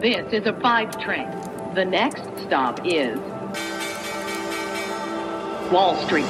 This 0.00 0.32
is 0.32 0.46
a 0.46 0.54
five 0.62 0.98
train. 0.98 1.28
The 1.74 1.84
next 1.84 2.22
stop 2.46 2.80
is 2.86 3.18
Wall 5.70 5.94
Street. 6.06 6.24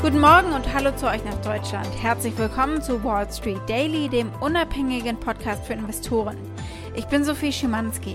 Guten 0.00 0.20
Morgen 0.20 0.54
und 0.54 0.72
hallo 0.72 0.96
zu 0.96 1.06
euch 1.06 1.22
nach 1.22 1.36
Deutschland. 1.42 1.86
Herzlich 2.00 2.38
willkommen 2.38 2.80
zu 2.80 3.04
Wall 3.04 3.30
Street 3.30 3.60
Daily, 3.68 4.08
dem 4.08 4.32
unabhängigen 4.40 5.20
Podcast 5.20 5.66
für 5.66 5.74
Investoren. 5.74 6.38
Ich 6.94 7.04
bin 7.08 7.24
Sophie 7.24 7.52
Schimanski. 7.52 8.14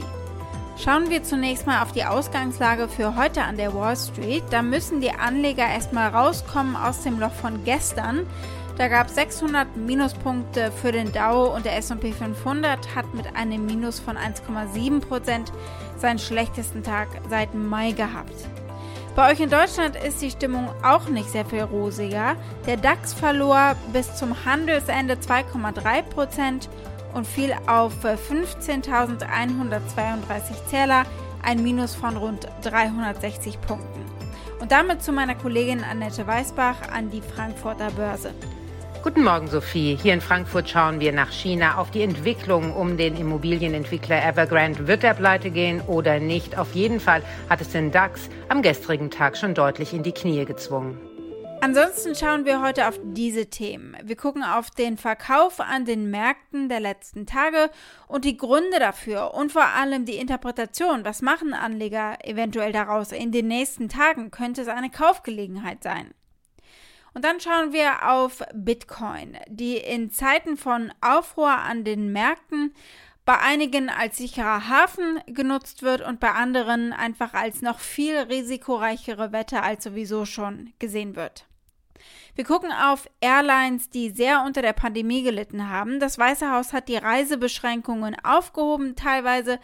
Schauen 0.84 1.11
wir 1.11 1.21
zunächst 1.21 1.68
mal 1.68 1.84
auf 1.84 1.91
die 1.91 2.05
Ausgangslage 2.05 2.88
für 2.88 3.16
heute 3.16 3.43
an 3.43 3.57
der 3.57 3.75
Wall 3.75 3.96
Street. 3.96 4.43
Da 4.50 4.64
müssen 4.64 5.02
die 5.02 5.11
Anleger 5.11 5.68
erstmal 5.68 6.09
rauskommen 6.09 6.75
aus 6.75 7.04
dem 7.04 7.20
Loch 7.20 7.34
von 7.34 7.64
gestern. 7.64 8.25
Da 8.80 8.88
gab 8.88 9.05
es 9.07 9.16
600 9.16 9.75
Minuspunkte 9.75 10.71
für 10.71 10.93
den 10.93 11.11
Dow 11.11 11.54
und 11.54 11.66
der 11.66 11.75
S&P 11.75 12.14
500 12.14 12.96
hat 12.96 13.14
mit 13.14 13.25
einem 13.36 13.66
Minus 13.66 14.00
von 14.00 14.15
1,7% 14.15 15.52
seinen 15.97 16.18
schlechtesten 16.18 16.82
Tag 16.82 17.10
seit 17.29 17.54
Mai 17.54 17.92
gehabt. 17.92 18.47
Bei 19.18 19.33
euch 19.33 19.42
in 19.42 19.50
Deutschland 19.50 19.97
ist 19.97 20.21
die 20.21 20.32
Stimmung 20.32 20.69
auch 20.82 21.10
nicht 21.10 21.29
sehr 21.29 21.43
viel 21.43 21.64
rosiger. 21.64 22.38
Der 22.68 22.78
DAX 22.78 23.14
verlor 23.14 23.75
bis 23.92 24.15
zum 24.15 24.46
Handelsende 24.46 25.16
2,3% 25.16 26.69
und 27.14 27.27
fiel 27.27 27.54
auf 27.68 27.91
15.132 28.05 30.68
Zähler, 30.68 31.04
ein 31.43 31.61
Minus 31.64 31.96
von 31.96 32.16
rund 32.16 32.47
360 32.61 33.59
Punkten. 33.59 34.05
Und 34.61 34.72
damit 34.72 35.03
zu 35.03 35.11
meiner 35.11 35.36
Kollegin 35.36 35.83
Annette 35.83 36.25
Weißbach 36.25 36.94
an 36.94 37.09
die 37.09 37.22
Frankfurter 37.22 37.91
Börse. 37.91 38.33
Guten 39.02 39.23
Morgen, 39.23 39.48
Sophie. 39.48 39.98
Hier 40.02 40.14
in 40.14 40.20
Frankfurt 40.20 40.70
schauen 40.70 41.00
wir 41.00 41.14
nach 41.14 41.31
China 41.31 41.78
auf 41.78 41.89
die 41.89 42.02
Entwicklung 42.02 42.76
um 42.76 42.98
den 42.98 43.16
Immobilienentwickler 43.16 44.25
Evergrande. 44.25 44.88
Wird 44.88 45.06
er 45.06 45.14
pleite 45.14 45.52
gehen 45.52 45.80
oder 45.88 46.19
nicht? 46.19 46.58
Auf 46.58 46.75
jeden 46.75 47.00
Fall 47.00 47.23
hat 47.50 47.61
es 47.61 47.69
den 47.69 47.91
DAX 47.91 48.30
am 48.50 48.61
gestrigen 48.61 49.09
Tag 49.09 49.38
schon 49.38 49.53
deutlich 49.53 49.94
in 49.94 50.03
die 50.03 50.11
Knie 50.11 50.44
gezwungen. 50.44 51.00
Ansonsten 51.61 52.14
schauen 52.14 52.44
wir 52.44 52.61
heute 52.61 52.89
auf 52.89 53.00
diese 53.02 53.50
Themen. 53.50 53.95
Wir 54.03 54.17
gucken 54.17 54.44
auf 54.44 54.69
den 54.69 54.97
Verkauf 54.97 55.61
an 55.61 55.86
den 55.86 56.09
Märkten 56.09 56.67
der 56.67 56.81
letzten 56.81 57.25
Tage 57.25 57.69
und 58.08 58.25
die 58.25 58.36
Gründe 58.36 58.80
dafür 58.80 59.34
und 59.34 59.53
vor 59.53 59.66
allem 59.66 60.03
die 60.03 60.17
Interpretation. 60.17 61.06
Was 61.06 61.22
machen 61.22 61.53
Anleger 61.53 62.17
eventuell 62.25 62.73
daraus? 62.73 63.13
In 63.13 63.31
den 63.31 63.47
nächsten 63.47 63.88
Tagen 63.88 64.30
könnte 64.30 64.61
es 64.61 64.67
eine 64.67 64.89
Kaufgelegenheit 64.89 65.84
sein. 65.84 66.13
Und 67.13 67.25
dann 67.25 67.39
schauen 67.39 67.73
wir 67.73 68.09
auf 68.09 68.43
Bitcoin, 68.53 69.38
die 69.47 69.77
in 69.77 70.11
Zeiten 70.11 70.57
von 70.57 70.91
Aufruhr 71.02 71.57
an 71.57 71.83
den 71.83 72.11
Märkten 72.11 72.73
bei 73.25 73.38
einigen 73.38 73.89
als 73.89 74.17
sicherer 74.17 74.69
Hafen 74.69 75.19
genutzt 75.27 75.83
wird 75.83 76.01
und 76.01 76.19
bei 76.19 76.31
anderen 76.31 76.93
einfach 76.93 77.33
als 77.33 77.61
noch 77.61 77.79
viel 77.79 78.17
risikoreichere 78.17 79.31
Wette 79.31 79.61
als 79.61 79.83
sowieso 79.83 80.25
schon 80.25 80.73
gesehen 80.79 81.16
wird. 81.16 81.45
Wir 82.35 82.45
gucken 82.45 82.71
auf 82.71 83.09
Airlines, 83.21 83.89
die 83.89 84.09
sehr 84.09 84.44
unter 84.45 84.61
der 84.61 84.73
Pandemie 84.73 85.23
gelitten 85.23 85.69
haben. 85.69 85.99
Das 85.99 86.17
Weiße 86.17 86.51
Haus 86.51 86.73
hat 86.73 86.88
die 86.88 86.97
Reisebeschränkungen 86.97 88.16
aufgehoben, 88.23 88.95
teilweise 88.95 89.59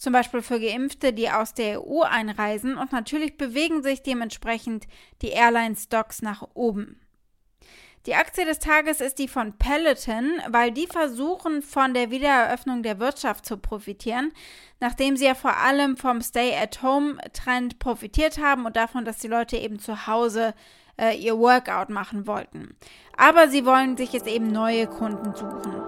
zum 0.00 0.14
Beispiel 0.14 0.40
für 0.40 0.58
Geimpfte, 0.58 1.12
die 1.12 1.30
aus 1.30 1.52
der 1.52 1.82
EU 1.86 2.00
einreisen. 2.00 2.76
Und 2.76 2.90
natürlich 2.90 3.36
bewegen 3.36 3.82
sich 3.82 4.02
dementsprechend 4.02 4.88
die 5.20 5.28
Airline-Stocks 5.28 6.22
nach 6.22 6.42
oben. 6.54 6.98
Die 8.06 8.14
Aktie 8.14 8.46
des 8.46 8.58
Tages 8.58 9.02
ist 9.02 9.18
die 9.18 9.28
von 9.28 9.58
Peloton, 9.58 10.40
weil 10.48 10.72
die 10.72 10.86
versuchen, 10.86 11.60
von 11.60 11.92
der 11.92 12.10
Wiedereröffnung 12.10 12.82
der 12.82 12.98
Wirtschaft 12.98 13.44
zu 13.44 13.58
profitieren, 13.58 14.32
nachdem 14.80 15.18
sie 15.18 15.26
ja 15.26 15.34
vor 15.34 15.58
allem 15.58 15.98
vom 15.98 16.22
Stay-at-Home-Trend 16.22 17.78
profitiert 17.78 18.38
haben 18.38 18.64
und 18.64 18.76
davon, 18.76 19.04
dass 19.04 19.18
die 19.18 19.28
Leute 19.28 19.58
eben 19.58 19.78
zu 19.78 20.06
Hause 20.06 20.54
äh, 20.98 21.14
ihr 21.14 21.38
Workout 21.38 21.90
machen 21.90 22.26
wollten. 22.26 22.74
Aber 23.18 23.48
sie 23.48 23.66
wollen 23.66 23.98
sich 23.98 24.14
jetzt 24.14 24.26
eben 24.26 24.50
neue 24.50 24.86
Kunden 24.86 25.34
suchen. 25.34 25.79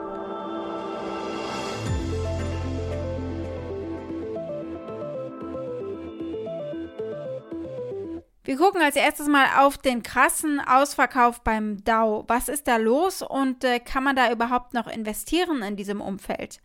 Wir 8.53 8.59
gucken 8.59 8.83
als 8.83 8.97
erstes 8.97 9.29
mal 9.29 9.47
auf 9.61 9.79
den 9.79 10.03
krassen 10.03 10.61
Ausverkauf 10.61 11.41
beim 11.41 11.83
Dow. 11.85 12.25
Was 12.29 12.51
ist 12.51 12.69
da 12.69 12.77
los 12.77 13.23
und 13.23 13.65
äh, 13.65 13.81
kann 13.81 14.05
man 14.05 14.15
da 14.15 14.31
überhaupt 14.31 14.75
noch 14.75 14.89
investieren 14.89 15.63
in 15.63 15.75
diesem 15.75 16.03
Umfeld? 16.03 16.61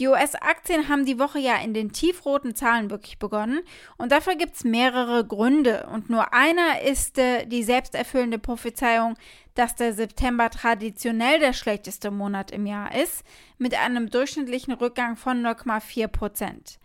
Die 0.00 0.08
US-Aktien 0.08 0.88
haben 0.88 1.06
die 1.06 1.20
Woche 1.20 1.38
ja 1.38 1.58
in 1.58 1.74
den 1.74 1.92
tiefroten 1.92 2.56
Zahlen 2.56 2.90
wirklich 2.90 3.20
begonnen 3.20 3.60
und 3.98 4.10
dafür 4.10 4.34
gibt 4.34 4.56
es 4.56 4.64
mehrere 4.64 5.24
Gründe 5.24 5.88
und 5.92 6.10
nur 6.10 6.34
einer 6.34 6.82
ist 6.82 7.18
äh, 7.18 7.46
die 7.46 7.62
selbsterfüllende 7.62 8.40
Prophezeiung, 8.40 9.14
dass 9.54 9.76
der 9.76 9.92
September 9.92 10.50
traditionell 10.50 11.38
der 11.38 11.52
schlechteste 11.52 12.10
Monat 12.10 12.50
im 12.50 12.66
Jahr 12.66 12.96
ist, 13.00 13.22
mit 13.58 13.78
einem 13.78 14.10
durchschnittlichen 14.10 14.74
Rückgang 14.74 15.14
von 15.14 15.40
0,4 15.40 16.08
Prozent. 16.08 16.80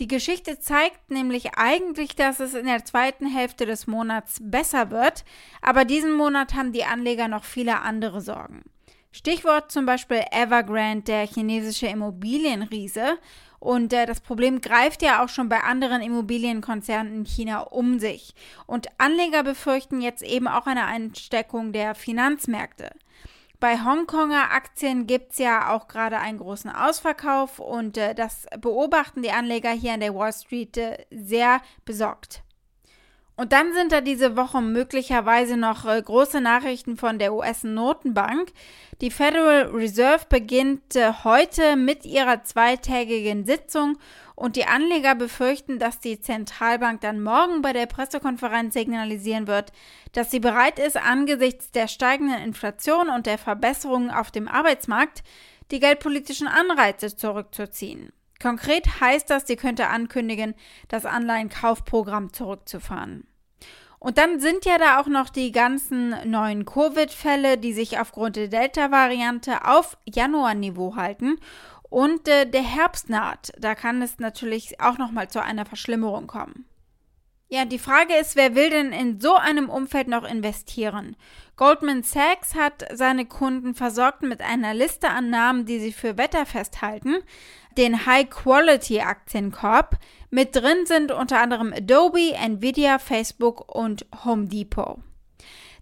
Die 0.00 0.06
Geschichte 0.06 0.60
zeigt 0.60 1.10
nämlich 1.10 1.56
eigentlich, 1.56 2.14
dass 2.14 2.38
es 2.38 2.54
in 2.54 2.66
der 2.66 2.84
zweiten 2.84 3.26
Hälfte 3.26 3.66
des 3.66 3.88
Monats 3.88 4.38
besser 4.40 4.92
wird, 4.92 5.24
aber 5.60 5.84
diesen 5.84 6.12
Monat 6.12 6.54
haben 6.54 6.72
die 6.72 6.84
Anleger 6.84 7.26
noch 7.26 7.42
viele 7.42 7.80
andere 7.80 8.20
Sorgen. 8.20 8.62
Stichwort 9.10 9.72
zum 9.72 9.86
Beispiel 9.86 10.22
Evergrande, 10.30 11.02
der 11.02 11.26
chinesische 11.26 11.88
Immobilienriese. 11.88 13.18
Und 13.58 13.92
äh, 13.92 14.06
das 14.06 14.20
Problem 14.20 14.60
greift 14.60 15.02
ja 15.02 15.24
auch 15.24 15.28
schon 15.28 15.48
bei 15.48 15.64
anderen 15.64 16.00
Immobilienkonzernen 16.00 17.12
in 17.12 17.24
China 17.24 17.62
um 17.62 17.98
sich. 17.98 18.36
Und 18.66 18.86
Anleger 18.98 19.42
befürchten 19.42 20.00
jetzt 20.00 20.22
eben 20.22 20.46
auch 20.46 20.66
eine 20.66 20.84
Einsteckung 20.84 21.72
der 21.72 21.96
Finanzmärkte. 21.96 22.90
Bei 23.60 23.76
Hongkonger 23.84 24.52
Aktien 24.52 25.08
gibt 25.08 25.32
es 25.32 25.38
ja 25.38 25.74
auch 25.74 25.88
gerade 25.88 26.18
einen 26.18 26.38
großen 26.38 26.70
Ausverkauf 26.70 27.58
und 27.58 27.96
äh, 27.96 28.14
das 28.14 28.46
beobachten 28.60 29.22
die 29.22 29.32
Anleger 29.32 29.70
hier 29.72 29.94
an 29.94 30.00
der 30.00 30.14
Wall 30.14 30.32
Street 30.32 30.76
äh, 30.76 31.06
sehr 31.10 31.60
besorgt. 31.84 32.44
Und 33.38 33.52
dann 33.52 33.72
sind 33.72 33.92
da 33.92 34.00
diese 34.00 34.36
Woche 34.36 34.60
möglicherweise 34.60 35.56
noch 35.56 35.84
äh, 35.84 36.02
große 36.02 36.40
Nachrichten 36.40 36.96
von 36.96 37.20
der 37.20 37.32
US-Notenbank. 37.32 38.50
Die 39.00 39.12
Federal 39.12 39.68
Reserve 39.68 40.24
beginnt 40.28 40.96
äh, 40.96 41.12
heute 41.22 41.76
mit 41.76 42.04
ihrer 42.04 42.42
zweitägigen 42.42 43.46
Sitzung 43.46 43.96
und 44.34 44.56
die 44.56 44.64
Anleger 44.64 45.14
befürchten, 45.14 45.78
dass 45.78 46.00
die 46.00 46.20
Zentralbank 46.20 47.00
dann 47.00 47.22
morgen 47.22 47.62
bei 47.62 47.72
der 47.72 47.86
Pressekonferenz 47.86 48.74
signalisieren 48.74 49.46
wird, 49.46 49.72
dass 50.14 50.32
sie 50.32 50.40
bereit 50.40 50.80
ist, 50.80 50.96
angesichts 50.96 51.70
der 51.70 51.86
steigenden 51.86 52.42
Inflation 52.42 53.08
und 53.08 53.26
der 53.26 53.38
Verbesserungen 53.38 54.10
auf 54.10 54.32
dem 54.32 54.48
Arbeitsmarkt 54.48 55.22
die 55.70 55.78
geldpolitischen 55.78 56.48
Anreize 56.48 57.14
zurückzuziehen. 57.14 58.12
Konkret 58.40 59.00
heißt 59.00 59.30
das, 59.30 59.46
sie 59.46 59.56
könnte 59.56 59.88
ankündigen, 59.88 60.54
das 60.88 61.06
Anleihenkaufprogramm 61.06 62.32
zurückzufahren. 62.32 63.26
Und 63.98 64.16
dann 64.16 64.38
sind 64.38 64.64
ja 64.64 64.78
da 64.78 65.00
auch 65.00 65.08
noch 65.08 65.28
die 65.28 65.50
ganzen 65.50 66.14
neuen 66.30 66.64
Covid-Fälle, 66.64 67.58
die 67.58 67.72
sich 67.72 67.98
aufgrund 67.98 68.36
der 68.36 68.48
Delta-Variante 68.48 69.64
auf 69.64 69.98
Januarniveau 70.04 70.94
halten 70.94 71.38
und 71.90 72.28
äh, 72.28 72.48
der 72.48 72.62
Herbst 72.62 73.10
naht. 73.10 73.52
Da 73.58 73.74
kann 73.74 74.00
es 74.02 74.18
natürlich 74.18 74.80
auch 74.80 74.98
noch 74.98 75.10
mal 75.10 75.28
zu 75.28 75.42
einer 75.42 75.66
Verschlimmerung 75.66 76.28
kommen. 76.28 76.64
Ja, 77.50 77.64
die 77.64 77.78
Frage 77.78 78.14
ist, 78.14 78.36
wer 78.36 78.54
will 78.54 78.70
denn 78.70 78.92
in 78.92 79.20
so 79.20 79.34
einem 79.34 79.70
Umfeld 79.70 80.06
noch 80.06 80.24
investieren? 80.24 81.16
Goldman 81.58 82.04
Sachs 82.04 82.54
hat 82.54 82.86
seine 82.94 83.26
Kunden 83.26 83.74
versorgt 83.74 84.22
mit 84.22 84.40
einer 84.40 84.74
Liste 84.74 85.10
an 85.10 85.28
Namen, 85.28 85.66
die 85.66 85.80
sie 85.80 85.92
für 85.92 86.16
wetterfest 86.16 86.82
halten, 86.82 87.16
den 87.76 88.06
High-Quality-Aktienkorb. 88.06 89.98
Mit 90.30 90.54
drin 90.54 90.86
sind 90.86 91.10
unter 91.10 91.40
anderem 91.40 91.72
Adobe, 91.72 92.32
Nvidia, 92.32 93.00
Facebook 93.00 93.74
und 93.74 94.06
Home 94.24 94.46
Depot. 94.46 95.00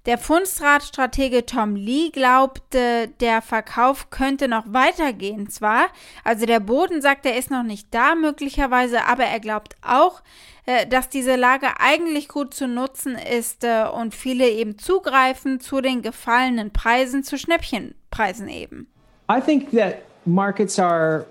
Der 0.06 0.19
Fundstrat-Stratege 0.19 1.47
Tom 1.47 1.75
Lee 1.75 2.11
glaubte, 2.11 3.08
der 3.20 3.43
Verkauf 3.43 4.08
könnte 4.11 4.47
noch 4.47 4.62
weitergehen 4.73 5.50
zwar, 5.50 5.88
also 6.23 6.47
der 6.47 6.61
Boden 6.61 7.03
sagt, 7.03 7.26
er 7.26 7.37
ist 7.37 7.50
noch 7.50 7.64
nicht 7.64 7.88
da 7.91 8.14
möglicherweise, 8.14 9.05
aber 9.05 9.25
er 9.25 9.41
glaubt 9.41 9.75
auch, 9.82 10.23
äh, 10.67 10.87
dass 10.87 11.08
diese 11.08 11.35
Lage 11.35 11.67
eigentlich 11.81 12.29
gut 12.29 12.55
zu 12.55 12.69
nutzen 12.69 13.17
ist 13.17 13.64
äh, 13.64 13.85
und 13.85 14.14
viele 14.14 14.49
eben 14.49 14.79
zugreifen 14.79 15.58
zu 15.58 15.81
den 15.81 16.03
gefallenen 16.03 16.70
Preisen, 16.70 17.25
zu 17.25 17.37
Schnäppchenpreisen 17.37 18.49
eben. 18.49 18.87
I 19.29 19.41
think 19.41 19.73
that 19.73 20.02
markets 20.25 20.79
are 20.79 21.26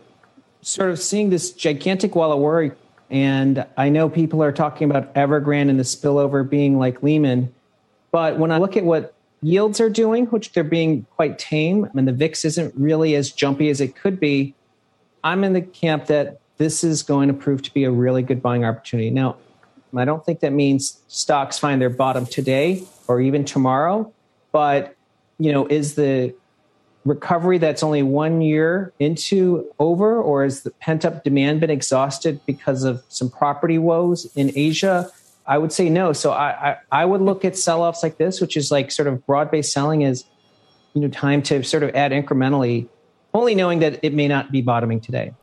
sort 0.62 0.92
of 0.92 1.00
seeing 1.00 1.30
this 1.30 1.56
gigantic 1.56 2.14
wall 2.14 2.34
of 2.34 2.42
worry 2.42 2.74
and 3.10 3.66
I 3.78 3.90
know 3.90 4.10
people 4.10 4.44
are 4.44 4.54
talking 4.54 4.92
about 4.92 5.14
Evergrande 5.14 5.70
and 5.70 5.80
the 5.80 5.86
spillover 5.86 6.44
being 6.44 6.78
like 6.78 7.02
Lehman. 7.02 7.55
But 8.16 8.40
when 8.40 8.50
I 8.50 8.60
look 8.60 8.78
at 8.78 8.86
what 8.86 9.14
yields 9.42 9.82
are 9.82 9.90
doing, 9.90 10.28
which 10.28 10.54
they're 10.54 10.64
being 10.64 11.06
quite 11.18 11.38
tame, 11.38 11.90
and 11.98 12.08
the 12.08 12.14
VIX 12.14 12.46
isn't 12.46 12.74
really 12.78 13.14
as 13.14 13.30
jumpy 13.30 13.70
as 13.70 13.82
it 13.82 13.94
could 13.98 14.22
be, 14.22 14.56
I'm 15.26 15.44
in 15.44 15.52
the 15.52 15.60
camp 15.60 16.06
that 16.06 16.40
this 16.56 16.82
is 16.82 17.04
going 17.04 17.28
to 17.28 17.34
prove 17.34 17.62
to 17.64 17.74
be 17.74 17.84
a 17.84 17.92
really 17.92 18.24
good 18.24 18.42
buying 18.42 18.64
opportunity. 18.64 19.10
Now, 19.10 19.36
I 19.94 20.06
don't 20.06 20.26
think 20.26 20.40
that 20.40 20.54
means 20.54 21.02
stocks 21.10 21.60
find 21.60 21.82
their 21.82 21.90
bottom 21.90 22.26
today 22.26 22.84
or 23.10 23.20
even 23.20 23.44
tomorrow, 23.44 24.14
but 24.54 24.96
you 25.38 25.52
know, 25.52 25.68
is 25.68 25.96
the 25.96 26.34
recovery 27.04 27.58
that's 27.58 27.84
only 27.84 28.02
one 28.02 28.42
year 28.42 28.94
into 28.98 29.70
over, 29.78 30.22
or 30.22 30.44
has 30.44 30.62
the 30.62 30.72
pent 30.72 31.04
up 31.04 31.26
demand 31.26 31.60
been 31.60 31.70
exhausted 31.70 32.40
because 32.46 32.86
of 32.86 33.04
some 33.10 33.30
property 33.30 33.78
woes 33.78 34.34
in 34.38 34.54
Asia? 34.56 35.12
I 35.48 35.58
would 35.58 35.72
say 35.72 35.90
no. 35.90 36.14
So 36.14 36.32
I, 36.32 36.72
I, 36.72 36.78
I 36.92 37.06
would 37.06 37.22
look 37.22 37.46
at 37.46 37.58
sell 37.58 37.84
offs 37.84 38.02
like 38.02 38.18
this, 38.18 38.42
which 38.42 38.58
is 38.58 38.72
like 38.72 38.92
sort 38.92 39.08
of 39.08 39.26
broad 39.26 39.52
based 39.52 39.72
selling, 39.72 40.02
is, 40.02 40.26
you 40.94 41.02
know, 41.02 41.08
time 41.08 41.42
to 41.44 41.64
sort 41.64 41.84
of 41.84 41.96
add 41.96 42.12
incrementally, 42.12 42.88
only 43.34 43.54
knowing 43.54 43.80
that 43.80 44.00
it 44.04 44.14
may 44.14 44.28
not 44.28 44.52
be 44.52 44.62
bottoming 44.62 45.00
today. 45.00 45.34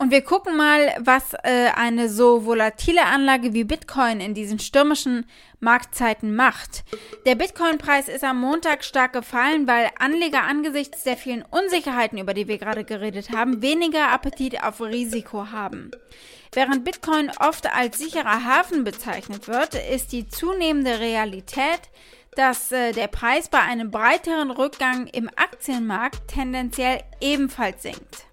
Und 0.00 0.10
wir 0.10 0.22
gucken 0.22 0.56
mal, 0.56 0.94
was 0.98 1.34
äh, 1.34 1.72
eine 1.74 2.08
so 2.08 2.46
volatile 2.46 3.04
Anlage 3.04 3.52
wie 3.52 3.64
Bitcoin 3.64 4.22
in 4.22 4.32
diesen 4.32 4.58
stürmischen 4.58 5.26
Marktzeiten 5.58 6.34
macht. 6.34 6.84
Der 7.26 7.34
Bitcoin-Preis 7.34 8.08
ist 8.08 8.24
am 8.24 8.40
Montag 8.40 8.82
stark 8.82 9.12
gefallen, 9.12 9.68
weil 9.68 9.90
Anleger 9.98 10.44
angesichts 10.44 11.04
der 11.04 11.18
vielen 11.18 11.42
Unsicherheiten, 11.42 12.16
über 12.16 12.32
die 12.32 12.48
wir 12.48 12.56
gerade 12.56 12.84
geredet 12.84 13.28
haben, 13.30 13.60
weniger 13.60 14.10
Appetit 14.10 14.64
auf 14.64 14.80
Risiko 14.80 15.48
haben. 15.52 15.90
Während 16.52 16.82
Bitcoin 16.82 17.30
oft 17.38 17.70
als 17.70 17.98
sicherer 17.98 18.46
Hafen 18.46 18.84
bezeichnet 18.84 19.48
wird, 19.48 19.74
ist 19.74 20.12
die 20.12 20.26
zunehmende 20.26 20.98
Realität, 20.98 21.90
dass 22.36 22.72
äh, 22.72 22.92
der 22.92 23.08
Preis 23.08 23.50
bei 23.50 23.60
einem 23.60 23.90
breiteren 23.90 24.50
Rückgang 24.50 25.08
im 25.08 25.28
Aktienmarkt 25.28 26.26
tendenziell 26.28 27.02
ebenfalls 27.20 27.82
sinkt. 27.82 28.29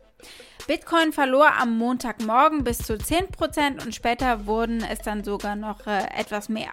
Bitcoin 0.68 1.14
verlor 1.14 1.54
am 1.58 1.78
Montagmorgen 1.78 2.66
bis 2.66 2.80
zu 2.80 2.96
10% 2.96 3.84
und 3.84 3.96
später 3.96 4.46
wurden 4.46 4.84
es 4.84 5.00
dann 5.00 5.24
sogar 5.24 5.56
noch 5.56 5.88
äh, 5.88 6.04
etwas 6.18 6.50
mehr. 6.50 6.72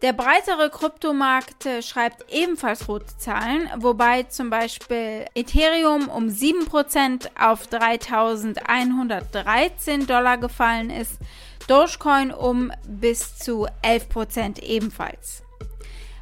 Der 0.00 0.12
breitere 0.12 0.70
Kryptomarkt 0.70 1.66
äh, 1.66 1.82
schreibt 1.82 2.32
ebenfalls 2.32 2.86
rote 2.88 3.18
Zahlen, 3.18 3.68
wobei 3.76 4.22
zum 4.22 4.48
Beispiel 4.48 5.26
Ethereum 5.34 6.08
um 6.08 6.28
7% 6.28 7.28
auf 7.38 7.66
3113 7.66 10.06
Dollar 10.06 10.38
gefallen 10.38 10.90
ist, 10.90 11.18
Dogecoin 11.66 12.32
um 12.32 12.70
bis 12.86 13.36
zu 13.36 13.66
11% 13.82 14.62
ebenfalls. 14.62 15.42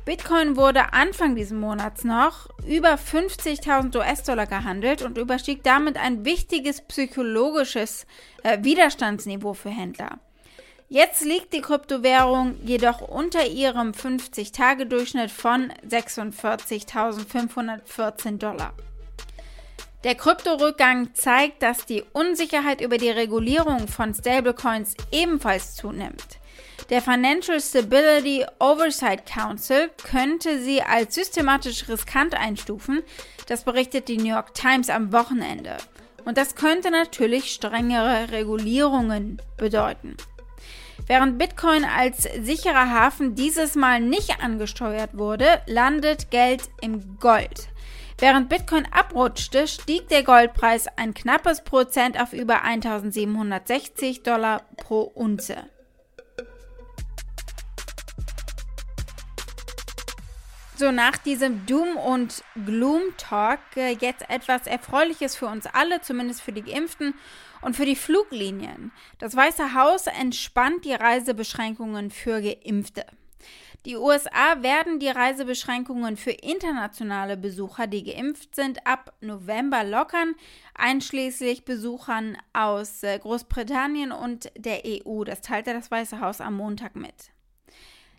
Bitcoin 0.07 0.57
wurde 0.57 0.93
Anfang 0.93 1.35
dieses 1.35 1.53
Monats 1.53 2.05
noch 2.05 2.49
über 2.65 2.95
50.000 2.95 3.99
US-Dollar 3.99 4.47
gehandelt 4.47 5.03
und 5.03 5.19
überstieg 5.19 5.65
damit 5.65 5.97
ein 5.97 6.25
wichtiges 6.25 6.81
psychologisches 6.83 8.07
äh, 8.45 8.63
Widerstandsniveau 8.63 9.53
für 9.53 9.71
Händler. 9.71 10.21
Jetzt 10.89 11.25
liegt 11.25 11.53
die 11.53 11.61
Kryptowährung 11.61 12.55
jedoch 12.65 13.01
unter 13.01 13.49
ihrem 13.49 13.91
50-Tage-Durchschnitt 13.91 15.33
von 15.33 15.73
46.514 15.85 18.39
Dollar. 18.39 18.75
Der 20.05 20.15
Kryptorückgang 20.15 21.15
zeigt, 21.15 21.65
dass 21.65 21.85
die 21.85 22.05
Unsicherheit 22.13 22.81
über 22.81 22.99
die 22.99 23.11
Regulierung 23.11 23.89
von 23.89 24.15
Stablecoins 24.15 24.95
ebenfalls 25.11 25.75
zunimmt. 25.75 26.39
Der 26.89 27.03
Financial 27.03 27.61
Stability 27.61 28.47
Oversight 28.61 29.27
Council 29.27 29.91
könnte 30.09 30.61
sie 30.61 30.83
als 30.83 31.17
systematisch 31.17 31.89
riskant 31.89 32.35
einstufen. 32.35 33.03
Das 33.49 33.65
berichtet 33.65 34.07
die 34.07 34.19
New 34.19 34.33
York 34.33 34.55
Times 34.55 34.89
am 34.89 35.13
Wochenende. 35.13 35.79
Und 36.25 36.39
das 36.39 36.55
könnte 36.55 36.93
natürlich 36.93 37.53
strengere 37.53 38.31
Regulierungen 38.31 39.43
bedeuten. 39.57 40.17
Während 41.09 41.39
Bitcoin 41.39 41.85
als 41.85 42.23
sicherer 42.23 42.91
Hafen 42.91 43.35
dieses 43.35 43.75
Mal 43.75 44.01
nicht 44.01 44.43
angesteuert 44.43 45.11
wurde, 45.13 45.61
landet 45.67 46.31
Geld 46.31 46.63
im 46.81 47.19
Gold. 47.19 47.69
Während 48.19 48.49
Bitcoin 48.49 48.87
abrutschte, 48.93 49.67
stieg 49.67 50.09
der 50.09 50.23
Goldpreis 50.23 50.87
ein 50.97 51.15
knappes 51.15 51.63
Prozent 51.63 52.21
auf 52.21 52.33
über 52.33 52.63
1760 52.63 54.23
Dollar 54.23 54.63
pro 54.77 55.03
Unze. 55.03 55.65
So, 60.79 60.93
nach 60.93 61.17
diesem 61.17 61.65
Doom- 61.65 61.97
und 61.97 62.45
Gloom-Talk 62.67 63.61
äh, 63.77 63.97
jetzt 63.99 64.29
etwas 64.29 64.67
Erfreuliches 64.67 65.35
für 65.35 65.47
uns 65.47 65.65
alle, 65.65 66.03
zumindest 66.03 66.43
für 66.43 66.53
die 66.53 66.61
Geimpften 66.61 67.15
und 67.63 67.75
für 67.75 67.87
die 67.87 67.97
Fluglinien. 67.97 68.93
Das 69.19 69.35
Weiße 69.35 69.73
Haus 69.73 70.07
entspannt 70.07 70.85
die 70.85 70.93
Reisebeschränkungen 70.93 72.11
für 72.11 72.43
Geimpfte. 72.43 73.07
Die 73.87 73.97
USA 73.97 74.63
werden 74.63 74.99
die 74.99 75.09
Reisebeschränkungen 75.09 76.19
für 76.19 76.33
internationale 76.33 77.39
Besucher, 77.39 77.87
die 77.87 78.05
geimpft 78.05 78.55
sind, 78.55 78.87
ab 78.87 79.15
November 79.23 79.83
lockern, 79.83 80.35
einschließlich 80.75 81.65
Besuchern 81.65 82.37
aus 82.53 83.03
äh, 83.03 83.19
Großbritannien 83.19 84.13
und 84.13 84.51
der 84.59 84.83
EU. 84.85 85.25
Das 85.25 85.41
teilte 85.41 85.73
das 85.73 85.91
Weiße 85.91 86.21
Haus 86.21 86.43
am 86.43 86.59
Montag 86.59 86.97
mit. 86.97 87.31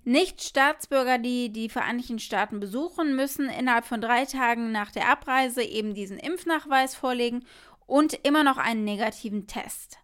Nicht-Staatsbürger, 0.08 1.18
die 1.18 1.50
die 1.50 1.68
Vereinigten 1.68 2.18
Staaten 2.18 2.62
besuchen, 2.62 3.18
müssen 3.18 3.50
innerhalb 3.50 3.84
von 3.84 4.00
drei 4.00 4.24
Tagen 4.24 4.72
nach 4.72 4.90
der 4.90 5.10
Abreise 5.10 5.62
eben 5.62 5.94
diesen 5.94 6.18
Impfnachweis 6.18 6.96
vorlegen 6.96 7.44
und 7.88 8.14
immer 8.26 8.46
noch 8.46 8.58
einen 8.58 8.86
negativen 8.86 9.48
Test. 9.48 9.98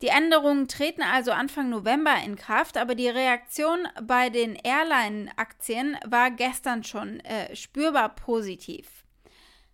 Die 0.00 0.06
Änderungen 0.06 0.66
treten 0.66 1.02
also 1.02 1.32
Anfang 1.32 1.68
November 1.68 2.14
in 2.24 2.36
Kraft, 2.36 2.78
aber 2.78 2.94
die 2.94 3.10
Reaktion 3.10 3.86
bei 4.02 4.30
den 4.30 4.54
Airline-Aktien 4.54 5.98
war 6.06 6.30
gestern 6.30 6.82
schon 6.82 7.20
äh, 7.20 7.54
spürbar 7.54 8.14
positiv. 8.14 9.04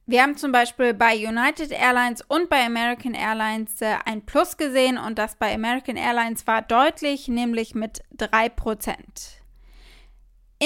Wir 0.07 0.23
haben 0.23 0.37
zum 0.37 0.51
Beispiel 0.51 0.95
bei 0.95 1.15
United 1.15 1.71
Airlines 1.71 2.23
und 2.27 2.51
bei 2.51 2.67
American 2.67 3.15
Airlines 3.15 3.81
äh, 3.81 3.99
ein 4.05 4.27
Plus 4.27 4.57
gesehen 4.57 4.99
und 4.99 5.17
das 5.17 5.37
bei 5.37 5.55
American 5.55 5.97
Airlines 5.97 6.45
war 6.49 6.61
deutlich, 6.61 7.29
nämlich 7.29 7.77
mit 7.77 8.03
3%. 8.19 9.44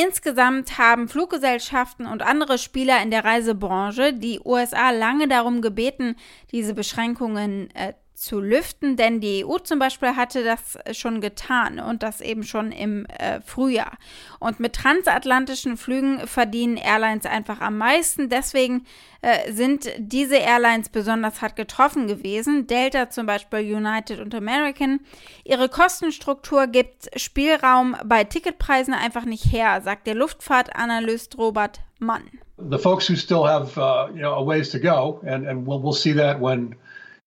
Insgesamt 0.00 0.78
haben 0.78 1.08
Fluggesellschaften 1.08 2.06
und 2.06 2.22
andere 2.22 2.58
Spieler 2.58 3.02
in 3.02 3.10
der 3.10 3.24
Reisebranche 3.24 4.12
die 4.12 4.40
USA 4.44 4.90
lange 4.90 5.26
darum 5.26 5.60
gebeten, 5.60 6.14
diese 6.52 6.72
Beschränkungen 6.72 7.68
äh, 7.74 7.94
zu 8.18 8.40
lüften, 8.40 8.96
denn 8.96 9.20
die 9.20 9.44
EU 9.44 9.58
zum 9.58 9.78
Beispiel 9.78 10.16
hatte 10.16 10.42
das 10.42 10.78
schon 10.96 11.20
getan 11.20 11.78
und 11.78 12.02
das 12.02 12.20
eben 12.20 12.42
schon 12.42 12.72
im 12.72 13.06
äh, 13.06 13.40
Frühjahr. 13.40 13.92
Und 14.40 14.60
mit 14.60 14.74
transatlantischen 14.74 15.76
Flügen 15.76 16.26
verdienen 16.26 16.76
Airlines 16.76 17.26
einfach 17.26 17.60
am 17.60 17.78
meisten. 17.78 18.28
Deswegen 18.28 18.84
äh, 19.22 19.52
sind 19.52 19.90
diese 19.98 20.36
Airlines 20.36 20.88
besonders 20.88 21.40
hart 21.40 21.56
getroffen 21.56 22.06
gewesen. 22.06 22.66
Delta 22.66 23.10
zum 23.10 23.26
Beispiel, 23.26 23.60
United 23.60 24.20
und 24.20 24.34
American. 24.34 25.00
Ihre 25.44 25.68
Kostenstruktur 25.68 26.66
gibt 26.66 27.08
Spielraum 27.18 27.96
bei 28.04 28.24
Ticketpreisen 28.24 28.94
einfach 28.94 29.24
nicht 29.24 29.52
her, 29.52 29.80
sagt 29.80 30.06
der 30.06 30.14
Luftfahrtanalyst 30.14 31.38
Robert 31.38 31.80
Mann. 31.98 32.24
The 32.58 32.78
folks 32.78 33.08
who 33.08 33.14
still 33.14 33.46
have 33.46 33.78
uh, 33.78 34.08
you 34.12 34.20
know 34.20 34.34
a 34.34 34.44
ways 34.44 34.70
to 34.70 34.80
go, 34.80 35.20
and 35.24 35.46
and 35.46 35.64
we'll 35.64 35.80
we'll 35.80 35.92
see 35.92 36.12
that 36.14 36.40
when 36.40 36.74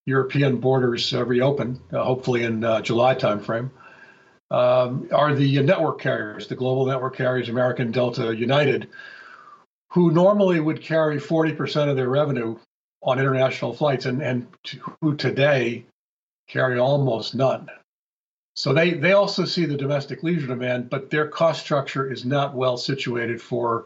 European 0.05 0.57
borders 0.57 1.13
uh, 1.13 1.23
reopen, 1.25 1.79
uh, 1.93 2.03
hopefully 2.03 2.43
in 2.43 2.63
uh, 2.63 2.81
July 2.81 3.15
timeframe, 3.15 3.69
um, 4.49 5.07
are 5.13 5.33
the 5.33 5.61
network 5.61 6.01
carriers, 6.01 6.47
the 6.47 6.55
global 6.55 6.85
network 6.85 7.15
carriers, 7.15 7.49
American, 7.49 7.91
Delta, 7.91 8.35
United, 8.35 8.89
who 9.91 10.11
normally 10.11 10.59
would 10.59 10.81
carry 10.81 11.17
40% 11.17 11.89
of 11.89 11.95
their 11.95 12.09
revenue 12.09 12.57
on 13.03 13.19
international 13.19 13.73
flights 13.73 14.05
and, 14.05 14.21
and 14.21 14.47
who 15.01 15.15
today 15.15 15.85
carry 16.47 16.79
almost 16.79 17.35
none. 17.35 17.69
So 18.55 18.73
they, 18.73 18.91
they 18.91 19.13
also 19.13 19.45
see 19.45 19.65
the 19.65 19.77
domestic 19.77 20.23
leisure 20.23 20.47
demand, 20.47 20.89
but 20.89 21.09
their 21.09 21.27
cost 21.27 21.61
structure 21.61 22.11
is 22.11 22.25
not 22.25 22.53
well 22.53 22.77
situated 22.77 23.41
for 23.41 23.85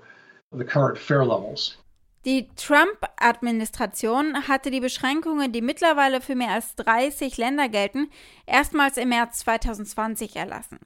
the 0.51 0.65
current 0.65 0.97
fare 0.97 1.25
levels. 1.25 1.77
Die 2.25 2.47
Trump-Administration 2.55 4.47
hatte 4.47 4.71
die 4.71 4.79
Beschränkungen, 4.79 5.51
die 5.51 5.61
mittlerweile 5.61 6.21
für 6.21 6.33
mehr 6.33 6.49
als 6.49 6.75
30 6.75 7.37
Länder 7.37 7.69
gelten, 7.69 8.09
erstmals 8.47 8.97
im 8.97 9.09
März 9.09 9.39
2020 9.39 10.35
erlassen. 10.35 10.79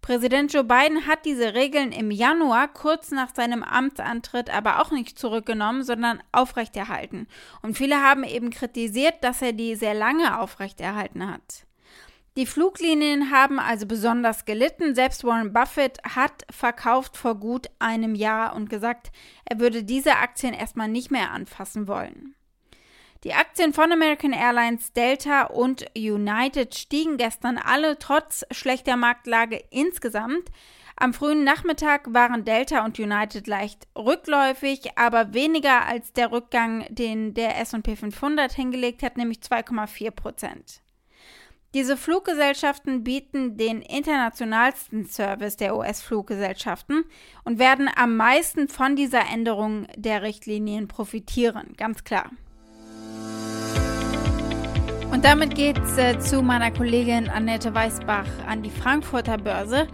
Präsident 0.00 0.52
Joe 0.52 0.62
Biden 0.62 1.08
hat 1.08 1.24
diese 1.24 1.54
Regeln 1.54 1.90
im 1.90 2.12
Januar 2.12 2.68
kurz 2.68 3.10
nach 3.10 3.34
seinem 3.34 3.64
Amtsantritt 3.64 4.48
aber 4.54 4.80
auch 4.80 4.92
nicht 4.92 5.18
zurückgenommen, 5.18 5.82
sondern 5.82 6.22
aufrechterhalten. 6.30 7.26
Und 7.62 7.76
viele 7.76 8.00
haben 8.00 8.22
eben 8.22 8.50
kritisiert, 8.50 9.16
dass 9.22 9.42
er 9.42 9.52
die 9.52 9.74
sehr 9.74 9.94
lange 9.94 10.38
aufrechterhalten 10.38 11.28
hat. 11.28 11.65
Die 12.36 12.44
Fluglinien 12.44 13.30
haben 13.30 13.58
also 13.58 13.86
besonders 13.86 14.44
gelitten. 14.44 14.94
Selbst 14.94 15.24
Warren 15.24 15.54
Buffett 15.54 15.98
hat 16.04 16.44
verkauft 16.50 17.16
vor 17.16 17.36
gut 17.36 17.68
einem 17.78 18.14
Jahr 18.14 18.54
und 18.54 18.68
gesagt, 18.68 19.10
er 19.46 19.58
würde 19.58 19.84
diese 19.84 20.16
Aktien 20.16 20.52
erstmal 20.52 20.88
nicht 20.88 21.10
mehr 21.10 21.30
anfassen 21.30 21.88
wollen. 21.88 22.34
Die 23.24 23.32
Aktien 23.32 23.72
von 23.72 23.90
American 23.90 24.34
Airlines, 24.34 24.92
Delta 24.92 25.44
und 25.44 25.86
United 25.96 26.74
stiegen 26.74 27.16
gestern 27.16 27.56
alle 27.56 27.98
trotz 27.98 28.44
schlechter 28.50 28.98
Marktlage 28.98 29.64
insgesamt. 29.70 30.50
Am 30.94 31.14
frühen 31.14 31.42
Nachmittag 31.42 32.12
waren 32.12 32.44
Delta 32.44 32.84
und 32.84 32.98
United 32.98 33.46
leicht 33.46 33.88
rückläufig, 33.96 34.96
aber 34.96 35.32
weniger 35.32 35.86
als 35.86 36.12
der 36.12 36.30
Rückgang, 36.32 36.84
den 36.90 37.32
der 37.32 37.58
SP 37.64 37.96
500 37.96 38.52
hingelegt 38.52 39.02
hat, 39.02 39.16
nämlich 39.16 39.38
2,4 39.38 40.10
Prozent. 40.10 40.82
Diese 41.76 41.98
Fluggesellschaften 41.98 43.04
bieten 43.04 43.58
den 43.58 43.82
internationalsten 43.82 45.04
Service 45.04 45.58
der 45.58 45.76
US-Fluggesellschaften 45.76 47.04
und 47.44 47.58
werden 47.58 47.90
am 47.94 48.16
meisten 48.16 48.68
von 48.68 48.96
dieser 48.96 49.30
Änderung 49.30 49.86
der 49.94 50.22
Richtlinien 50.22 50.88
profitieren, 50.88 51.74
ganz 51.76 52.02
klar. 52.02 52.30
Und 55.12 55.26
damit 55.26 55.54
geht's 55.54 55.98
äh, 55.98 56.18
zu 56.18 56.40
meiner 56.40 56.70
Kollegin 56.70 57.28
Annette 57.28 57.74
Weißbach 57.74 58.46
an 58.48 58.62
die 58.62 58.70
Frankfurter 58.70 59.36
Börse. 59.36 59.86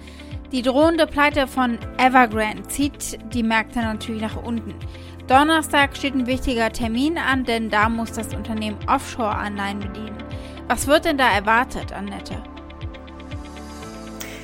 Die 0.52 0.62
drohende 0.62 1.08
Pleite 1.08 1.48
von 1.48 1.80
Evergrande 1.98 2.62
zieht 2.68 3.18
die 3.34 3.42
Märkte 3.42 3.80
natürlich 3.80 4.22
nach 4.22 4.40
unten. 4.40 4.76
Donnerstag 5.26 5.96
steht 5.96 6.14
ein 6.14 6.28
wichtiger 6.28 6.70
Termin 6.70 7.18
an, 7.18 7.42
denn 7.42 7.70
da 7.70 7.88
muss 7.88 8.12
das 8.12 8.32
Unternehmen 8.34 8.78
Offshore-Anleihen 8.86 9.80
bedienen. 9.80 10.31
Was 10.72 10.86
wird 10.86 11.04
denn 11.04 11.18
da 11.18 11.30
erwartet, 11.30 11.92
Annette? 11.92 12.42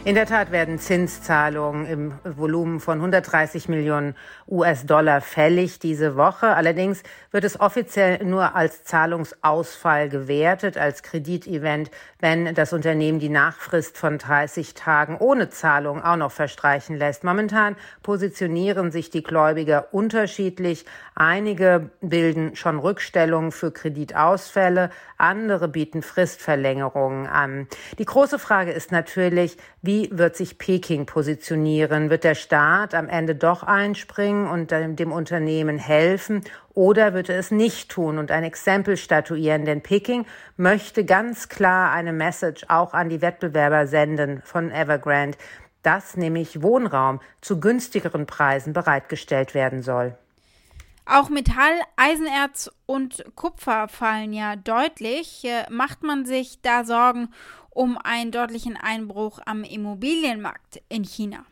In 0.08 0.14
der 0.14 0.24
Tat 0.24 0.52
werden 0.52 0.78
Zinszahlungen 0.78 1.84
im 1.84 2.14
Volumen 2.24 2.80
von 2.80 2.96
130 2.96 3.68
Millionen 3.68 4.14
US-Dollar 4.48 5.20
fällig 5.20 5.80
diese 5.80 6.16
Woche. 6.16 6.46
Allerdings 6.46 7.02
wird 7.30 7.44
es 7.44 7.60
offiziell 7.60 8.24
nur 8.24 8.56
als 8.56 8.84
Zahlungsausfall 8.84 10.08
gewertet, 10.08 10.78
als 10.78 11.02
Kreditevent, 11.02 11.90
wenn 12.20 12.54
das 12.54 12.72
Unternehmen 12.72 13.18
die 13.18 13.28
Nachfrist 13.28 13.98
von 13.98 14.16
30 14.16 14.72
Tagen 14.72 15.18
ohne 15.18 15.50
Zahlung 15.50 16.02
auch 16.02 16.16
noch 16.16 16.32
verstreichen 16.32 16.96
lässt. 16.96 17.22
Momentan 17.22 17.76
positionieren 18.02 18.90
sich 18.90 19.10
die 19.10 19.22
Gläubiger 19.22 19.92
unterschiedlich. 19.92 20.86
Einige 21.16 21.90
bilden 22.00 22.56
schon 22.56 22.78
Rückstellungen 22.78 23.52
für 23.52 23.72
Kreditausfälle, 23.72 24.88
andere 25.18 25.68
bieten 25.68 26.00
Fristverlängerungen 26.00 27.26
an. 27.26 27.68
Die 27.98 28.06
große 28.06 28.38
Frage 28.38 28.72
ist 28.72 28.90
natürlich, 28.90 29.58
wie 29.82 29.97
wird 30.12 30.36
sich 30.36 30.58
Peking 30.58 31.06
positionieren? 31.06 32.10
Wird 32.10 32.24
der 32.24 32.34
Staat 32.34 32.94
am 32.94 33.08
Ende 33.08 33.34
doch 33.34 33.62
einspringen 33.62 34.46
und 34.46 34.70
dem 34.70 35.12
Unternehmen 35.12 35.78
helfen 35.78 36.42
oder 36.74 37.14
wird 37.14 37.28
er 37.28 37.38
es 37.38 37.50
nicht 37.50 37.90
tun 37.90 38.18
und 38.18 38.30
ein 38.30 38.44
Exempel 38.44 38.96
statuieren? 38.96 39.64
Denn 39.64 39.82
Peking 39.82 40.26
möchte 40.56 41.04
ganz 41.04 41.48
klar 41.48 41.92
eine 41.92 42.12
Message 42.12 42.64
auch 42.68 42.94
an 42.94 43.08
die 43.08 43.20
Wettbewerber 43.20 43.86
senden 43.86 44.42
von 44.42 44.70
Evergrande, 44.70 45.36
dass 45.82 46.16
nämlich 46.16 46.62
Wohnraum 46.62 47.20
zu 47.40 47.60
günstigeren 47.60 48.26
Preisen 48.26 48.72
bereitgestellt 48.72 49.54
werden 49.54 49.82
soll. 49.82 50.16
Auch 51.10 51.30
Metall, 51.30 51.72
Eisenerz 51.96 52.70
und 52.84 53.24
Kupfer 53.34 53.88
fallen 53.88 54.34
ja 54.34 54.56
deutlich. 54.56 55.46
Macht 55.70 56.02
man 56.02 56.26
sich 56.26 56.60
da 56.60 56.84
Sorgen 56.84 57.30
um 57.78 57.96
einen 57.96 58.32
deutlichen 58.32 58.76
Einbruch 58.76 59.38
am 59.46 59.62
Immobilienmarkt 59.62 60.82
in 60.88 61.04
China. 61.04 61.44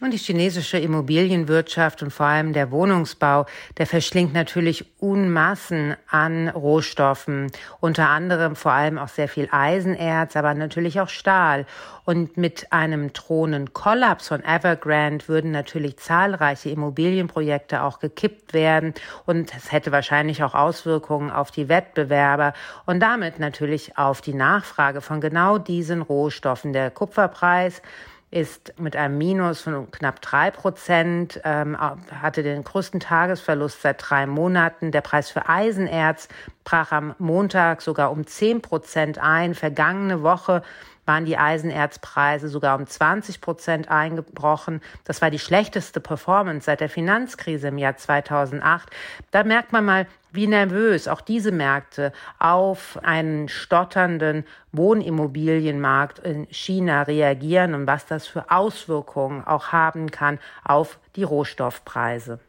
Und 0.00 0.12
die 0.12 0.18
chinesische 0.18 0.78
Immobilienwirtschaft 0.78 2.04
und 2.04 2.12
vor 2.12 2.26
allem 2.26 2.52
der 2.52 2.70
Wohnungsbau, 2.70 3.46
der 3.78 3.86
verschlingt 3.86 4.32
natürlich 4.32 4.84
Unmassen 5.00 5.96
an 6.08 6.48
Rohstoffen, 6.48 7.50
unter 7.80 8.08
anderem 8.08 8.54
vor 8.54 8.70
allem 8.70 8.96
auch 8.96 9.08
sehr 9.08 9.26
viel 9.26 9.48
Eisenerz, 9.50 10.36
aber 10.36 10.54
natürlich 10.54 11.00
auch 11.00 11.08
Stahl. 11.08 11.66
Und 12.04 12.36
mit 12.36 12.72
einem 12.72 13.12
drohenden 13.12 13.72
Kollaps 13.72 14.28
von 14.28 14.44
Evergrande 14.44 15.26
würden 15.26 15.50
natürlich 15.50 15.96
zahlreiche 15.98 16.70
Immobilienprojekte 16.70 17.82
auch 17.82 17.98
gekippt 17.98 18.54
werden 18.54 18.94
und 19.26 19.52
es 19.52 19.72
hätte 19.72 19.90
wahrscheinlich 19.90 20.44
auch 20.44 20.54
Auswirkungen 20.54 21.32
auf 21.32 21.50
die 21.50 21.68
Wettbewerber 21.68 22.54
und 22.86 23.00
damit 23.00 23.40
natürlich 23.40 23.98
auf 23.98 24.20
die 24.20 24.34
Nachfrage 24.34 25.00
von 25.00 25.20
genau 25.20 25.58
diesen 25.58 26.02
Rohstoffen. 26.02 26.72
Der 26.72 26.92
Kupferpreis 26.92 27.82
ist 28.30 28.74
mit 28.78 28.94
einem 28.94 29.16
Minus 29.16 29.62
von 29.62 29.90
knapp 29.90 30.20
drei 30.20 30.50
Prozent, 30.50 31.40
ähm, 31.44 31.78
hatte 31.78 32.42
den 32.42 32.62
größten 32.62 33.00
Tagesverlust 33.00 33.80
seit 33.80 34.04
drei 34.06 34.26
Monaten. 34.26 34.92
Der 34.92 35.00
Preis 35.00 35.30
für 35.30 35.48
Eisenerz 35.48 36.28
brach 36.64 36.92
am 36.92 37.14
Montag 37.18 37.80
sogar 37.80 38.10
um 38.10 38.26
zehn 38.26 38.60
Prozent 38.60 39.18
ein. 39.18 39.54
Vergangene 39.54 40.22
Woche 40.22 40.62
waren 41.08 41.24
die 41.24 41.38
Eisenerzpreise 41.38 42.48
sogar 42.48 42.78
um 42.78 42.86
20 42.86 43.40
Prozent 43.40 43.90
eingebrochen. 43.90 44.80
Das 45.04 45.20
war 45.20 45.30
die 45.30 45.38
schlechteste 45.38 46.00
Performance 46.00 46.66
seit 46.66 46.80
der 46.80 46.88
Finanzkrise 46.88 47.68
im 47.68 47.78
Jahr 47.78 47.96
2008. 47.96 48.90
Da 49.32 49.42
merkt 49.42 49.72
man 49.72 49.84
mal, 49.84 50.06
wie 50.30 50.46
nervös 50.46 51.08
auch 51.08 51.22
diese 51.22 51.52
Märkte 51.52 52.12
auf 52.38 52.98
einen 53.02 53.48
stotternden 53.48 54.44
Wohnimmobilienmarkt 54.72 56.18
in 56.20 56.46
China 56.50 57.02
reagieren 57.02 57.74
und 57.74 57.86
was 57.86 58.06
das 58.06 58.26
für 58.26 58.50
Auswirkungen 58.50 59.44
auch 59.44 59.72
haben 59.72 60.10
kann 60.10 60.38
auf 60.64 60.98
die 61.16 61.22
Rohstoffpreise. 61.22 62.40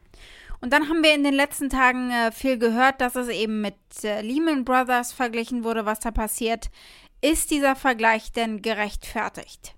Und 0.60 0.74
dann 0.74 0.90
haben 0.90 1.02
wir 1.02 1.14
in 1.14 1.24
den 1.24 1.32
letzten 1.32 1.70
Tagen 1.70 2.10
äh, 2.10 2.32
viel 2.32 2.58
gehört, 2.58 3.00
dass 3.00 3.16
es 3.16 3.28
eben 3.28 3.62
mit 3.62 3.74
äh, 4.04 4.20
Lehman 4.20 4.64
Brothers 4.64 5.12
verglichen 5.12 5.64
wurde, 5.64 5.86
was 5.86 6.00
da 6.00 6.10
passiert. 6.10 6.70
Ist 7.22 7.50
dieser 7.50 7.76
Vergleich 7.76 8.32
denn 8.32 8.62
gerechtfertigt? 8.62 9.74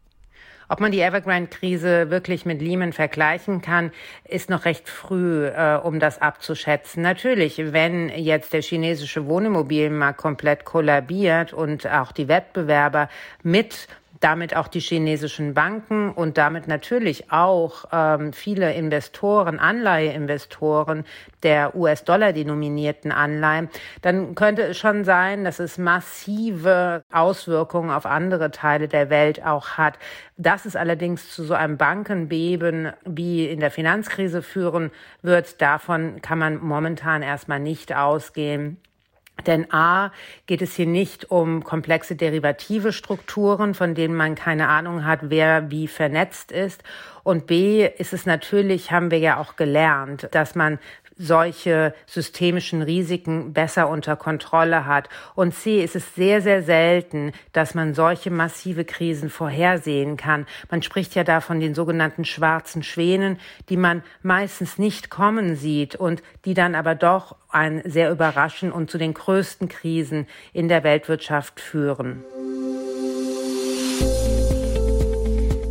Ob 0.68 0.80
man 0.80 0.92
die 0.92 1.00
Evergrande-Krise 1.00 2.08
wirklich 2.08 2.46
mit 2.46 2.62
Lehman 2.62 2.92
vergleichen 2.92 3.60
kann, 3.60 3.90
ist 4.24 4.48
noch 4.48 4.64
recht 4.64 4.88
früh, 4.88 5.46
äh, 5.48 5.78
um 5.82 5.98
das 5.98 6.22
abzuschätzen. 6.22 7.02
Natürlich, 7.02 7.72
wenn 7.72 8.08
jetzt 8.08 8.52
der 8.52 8.62
chinesische 8.62 9.26
Wohnimmobilienmarkt 9.26 10.18
komplett 10.18 10.64
kollabiert 10.64 11.52
und 11.52 11.86
auch 11.86 12.12
die 12.12 12.28
Wettbewerber 12.28 13.10
mit 13.42 13.88
damit 14.22 14.54
auch 14.56 14.68
die 14.68 14.80
chinesischen 14.80 15.52
Banken 15.52 16.10
und 16.10 16.38
damit 16.38 16.68
natürlich 16.68 17.32
auch 17.32 17.86
ähm, 17.92 18.32
viele 18.32 18.72
Investoren, 18.72 19.58
Anleiheinvestoren 19.58 21.04
der 21.42 21.74
US-Dollar-denominierten 21.74 23.10
Anleihen, 23.10 23.68
dann 24.00 24.36
könnte 24.36 24.62
es 24.62 24.78
schon 24.78 25.04
sein, 25.04 25.42
dass 25.44 25.58
es 25.58 25.76
massive 25.76 27.02
Auswirkungen 27.12 27.90
auf 27.90 28.06
andere 28.06 28.52
Teile 28.52 28.86
der 28.86 29.10
Welt 29.10 29.44
auch 29.44 29.70
hat. 29.70 29.98
Dass 30.36 30.66
es 30.66 30.76
allerdings 30.76 31.30
zu 31.34 31.42
so 31.42 31.54
einem 31.54 31.76
Bankenbeben 31.76 32.92
wie 33.04 33.46
in 33.46 33.58
der 33.58 33.72
Finanzkrise 33.72 34.42
führen 34.42 34.92
wird, 35.22 35.60
davon 35.60 36.22
kann 36.22 36.38
man 36.38 36.58
momentan 36.62 37.22
erstmal 37.22 37.60
nicht 37.60 37.92
ausgehen. 37.94 38.78
Denn 39.46 39.72
A 39.72 40.12
geht 40.46 40.62
es 40.62 40.76
hier 40.76 40.86
nicht 40.86 41.30
um 41.30 41.64
komplexe 41.64 42.14
derivative 42.14 42.92
Strukturen, 42.92 43.74
von 43.74 43.94
denen 43.94 44.14
man 44.14 44.34
keine 44.34 44.68
Ahnung 44.68 45.04
hat, 45.04 45.20
wer 45.22 45.70
wie 45.70 45.88
vernetzt 45.88 46.52
ist. 46.52 46.82
Und 47.24 47.46
B 47.46 47.86
ist 47.86 48.12
es 48.12 48.26
natürlich, 48.26 48.92
haben 48.92 49.10
wir 49.10 49.18
ja 49.18 49.38
auch 49.38 49.56
gelernt, 49.56 50.28
dass 50.32 50.54
man 50.54 50.78
solche 51.22 51.94
systemischen 52.06 52.82
Risiken 52.82 53.52
besser 53.52 53.88
unter 53.88 54.16
Kontrolle 54.16 54.86
hat. 54.86 55.08
Und 55.34 55.54
C 55.54 55.82
ist 55.82 55.96
es 55.96 56.14
sehr, 56.14 56.42
sehr 56.42 56.62
selten, 56.62 57.32
dass 57.52 57.74
man 57.74 57.94
solche 57.94 58.30
massive 58.30 58.84
Krisen 58.84 59.30
vorhersehen 59.30 60.16
kann. 60.16 60.46
Man 60.70 60.82
spricht 60.82 61.14
ja 61.14 61.24
da 61.24 61.40
von 61.40 61.60
den 61.60 61.74
sogenannten 61.74 62.24
schwarzen 62.24 62.82
Schwänen, 62.82 63.38
die 63.68 63.76
man 63.76 64.02
meistens 64.22 64.78
nicht 64.78 65.10
kommen 65.10 65.56
sieht 65.56 65.94
und 65.94 66.22
die 66.44 66.54
dann 66.54 66.74
aber 66.74 66.94
doch 66.94 67.36
ein 67.50 67.82
sehr 67.84 68.10
überraschen 68.10 68.72
und 68.72 68.90
zu 68.90 68.98
den 68.98 69.14
größten 69.14 69.68
Krisen 69.68 70.26
in 70.52 70.68
der 70.68 70.82
Weltwirtschaft 70.84 71.60
führen. 71.60 72.24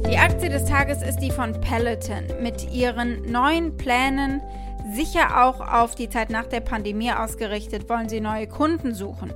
Die 0.10 0.18
Aktie 0.18 0.50
des 0.50 0.66
Tages 0.66 1.02
ist 1.02 1.20
die 1.20 1.32
von 1.32 1.60
Peloton 1.62 2.26
mit 2.42 2.70
ihren 2.72 3.32
neuen 3.32 3.78
Plänen, 3.78 4.42
Sicher 4.94 5.46
auch 5.46 5.60
auf 5.60 5.96
die 5.96 6.10
Zeit 6.10 6.30
nach 6.30 6.48
der 6.48 6.60
Pandemie 6.60 7.12
ausgerichtet, 7.12 7.90
wollen 7.90 8.10
sie 8.10 8.22
neue 8.22 8.48
Kunden 8.48 8.94
suchen. 8.94 9.32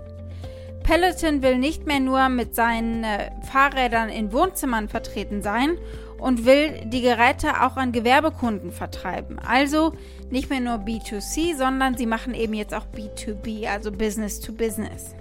Peloton 0.84 1.42
will 1.42 1.58
nicht 1.58 1.88
mehr 1.88 2.00
nur 2.00 2.30
mit 2.30 2.54
seinen 2.54 3.04
äh, 3.04 3.32
Fahrrädern 3.42 4.10
in 4.10 4.32
Wohnzimmern 4.32 4.88
vertreten 4.88 5.42
sein 5.42 5.80
und 6.20 6.46
will 6.46 6.82
die 6.86 7.02
Geräte 7.02 7.64
auch 7.64 7.76
an 7.76 7.92
Gewerbekunden 7.92 8.72
vertreiben. 8.72 9.40
Also 9.40 9.94
nicht 10.30 10.50
mehr 10.50 10.60
nur 10.60 10.76
B2C, 10.76 11.58
sondern 11.58 11.98
sie 11.98 12.06
machen 12.06 12.36
eben 12.36 12.54
jetzt 12.54 12.74
auch 12.74 12.86
B2B, 12.96 13.68
also 13.68 13.92
Business 13.92 14.40
to 14.40 14.54
Business. 14.54 15.16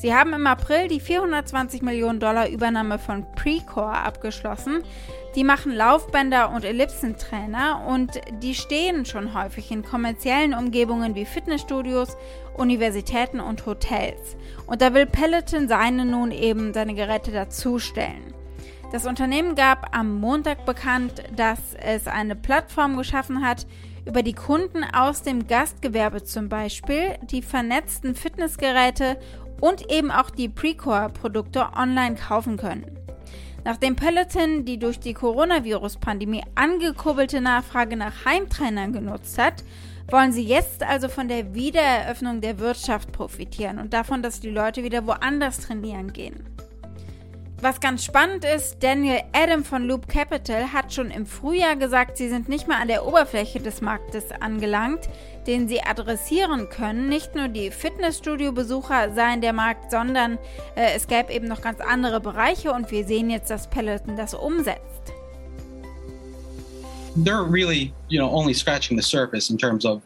Sie 0.00 0.14
haben 0.14 0.32
im 0.32 0.46
April 0.46 0.88
die 0.88 0.98
420 0.98 1.82
Millionen 1.82 2.20
Dollar 2.20 2.48
Übernahme 2.48 2.98
von 2.98 3.30
Precor 3.32 3.92
abgeschlossen. 3.92 4.82
Die 5.34 5.44
machen 5.44 5.72
Laufbänder 5.72 6.52
und 6.52 6.64
Ellipsentrainer 6.64 7.84
und 7.86 8.18
die 8.42 8.54
stehen 8.54 9.04
schon 9.04 9.34
häufig 9.34 9.70
in 9.70 9.84
kommerziellen 9.84 10.54
Umgebungen 10.54 11.14
wie 11.14 11.26
Fitnessstudios 11.26 12.16
Universitäten 12.56 13.40
und 13.40 13.66
Hotels. 13.66 14.38
Und 14.66 14.80
da 14.80 14.94
will 14.94 15.04
Peloton 15.04 15.68
seine 15.68 16.06
nun 16.06 16.32
eben 16.32 16.72
seine 16.72 16.94
Geräte 16.94 17.30
dazustellen. 17.30 18.32
Das 18.92 19.06
Unternehmen 19.06 19.54
gab 19.54 19.94
am 19.94 20.18
Montag 20.18 20.64
bekannt, 20.64 21.22
dass 21.36 21.60
es 21.74 22.06
eine 22.06 22.36
Plattform 22.36 22.96
geschaffen 22.96 23.46
hat, 23.46 23.66
über 24.06 24.22
die 24.22 24.32
Kunden 24.32 24.82
aus 24.82 25.22
dem 25.22 25.46
Gastgewerbe 25.46 26.24
zum 26.24 26.48
Beispiel 26.48 27.16
die 27.22 27.42
vernetzten 27.42 28.14
Fitnessgeräte 28.14 29.18
und 29.60 29.90
eben 29.90 30.10
auch 30.10 30.30
die 30.30 30.48
Precore-Produkte 30.48 31.68
online 31.76 32.16
kaufen 32.16 32.56
können. 32.56 32.98
Nachdem 33.64 33.96
Peloton 33.96 34.64
die 34.64 34.78
durch 34.78 34.98
die 35.00 35.14
Coronavirus-Pandemie 35.14 36.42
angekurbelte 36.54 37.40
Nachfrage 37.40 37.96
nach 37.96 38.24
Heimtrainern 38.24 38.92
genutzt 38.92 39.38
hat, 39.38 39.64
wollen 40.08 40.32
sie 40.32 40.44
jetzt 40.44 40.82
also 40.82 41.08
von 41.08 41.28
der 41.28 41.54
Wiedereröffnung 41.54 42.40
der 42.40 42.58
Wirtschaft 42.58 43.12
profitieren 43.12 43.78
und 43.78 43.92
davon, 43.92 44.22
dass 44.22 44.40
die 44.40 44.50
Leute 44.50 44.82
wieder 44.82 45.06
woanders 45.06 45.60
trainieren 45.60 46.12
gehen. 46.12 46.44
Was 47.62 47.78
ganz 47.78 48.06
spannend 48.06 48.46
ist, 48.46 48.82
Daniel 48.82 49.20
Adam 49.34 49.64
von 49.64 49.86
Loop 49.86 50.08
Capital 50.08 50.72
hat 50.72 50.94
schon 50.94 51.10
im 51.10 51.26
Frühjahr 51.26 51.76
gesagt, 51.76 52.16
sie 52.16 52.30
sind 52.30 52.48
nicht 52.48 52.66
mehr 52.66 52.78
an 52.78 52.88
der 52.88 53.06
Oberfläche 53.06 53.60
des 53.60 53.82
Marktes 53.82 54.32
angelangt, 54.32 55.10
den 55.46 55.68
sie 55.68 55.82
adressieren 55.82 56.70
können. 56.70 57.10
Nicht 57.10 57.34
nur 57.34 57.48
die 57.48 57.70
Fitnessstudio-Besucher 57.70 59.12
seien 59.14 59.42
der 59.42 59.52
Markt, 59.52 59.90
sondern 59.90 60.38
äh, 60.74 60.94
es 60.96 61.06
gäbe 61.06 61.34
eben 61.34 61.48
noch 61.48 61.60
ganz 61.60 61.80
andere 61.80 62.18
Bereiche 62.20 62.72
und 62.72 62.90
wir 62.90 63.04
sehen 63.04 63.28
jetzt, 63.28 63.50
dass 63.50 63.68
Peloton 63.68 64.16
das 64.16 64.32
umsetzt. 64.32 65.12
They're 67.14 67.44
really, 67.44 67.92
you 68.08 68.18
know, 68.18 68.30
only 68.30 68.54
scratching 68.54 68.96
the 68.96 69.06
surface 69.06 69.50
in 69.50 69.58
terms 69.58 69.84
of 69.84 70.00